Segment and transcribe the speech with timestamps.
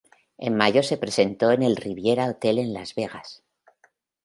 [0.39, 3.43] En mayo se presentó en el Riviera Hotel en Las Vegas.